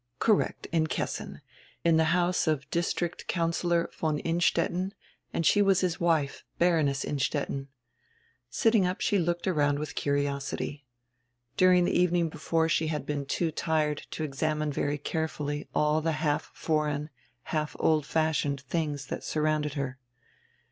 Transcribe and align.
Correct, 0.17 0.65
in 0.71 0.87
Kessin, 0.87 1.41
in 1.83 1.97
the 1.97 2.05
house 2.05 2.47
of 2.47 2.67
District 2.71 3.27
Councillor 3.27 3.87
von 3.95 4.17
Innstetten, 4.17 4.95
and 5.31 5.45
she 5.45 5.61
was 5.61 5.81
his 5.81 5.99
wife, 5.99 6.43
Baroness 6.57 7.05
Innstetten. 7.05 7.67
Sitting 8.49 8.87
up 8.87 8.99
she 8.99 9.19
looked 9.19 9.47
around 9.47 9.77
with 9.77 9.93
curiosity. 9.93 10.87
During 11.55 11.85
the 11.85 11.93
evening 11.95 12.29
before 12.29 12.67
she 12.67 12.87
had 12.87 13.05
been 13.05 13.27
too 13.27 13.51
tired 13.51 14.07
to 14.09 14.23
exam 14.23 14.63
ine 14.63 14.73
very 14.73 14.97
carefully 14.97 15.67
all 15.75 16.01
the 16.01 16.13
half 16.13 16.49
foreign, 16.51 17.11
half 17.53 17.75
old 17.79 18.03
fashioned 18.07 18.67
tilings 18.67 19.05
that 19.05 19.23
surrounded 19.23 19.75
her. 19.75 19.99